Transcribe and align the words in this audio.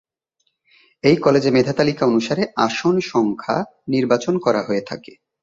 এই 1.03 1.15
কলেজে 1.15 1.49
মেধা 1.51 1.73
তালিকা 1.73 2.03
অনুসারে 2.05 2.43
আসন 2.57 2.95
সংখ্যা 3.05 3.57
নির্বাচন 3.87 4.33
করা 4.39 4.61
হয়ে 4.63 4.83
থাকে। 4.87 5.11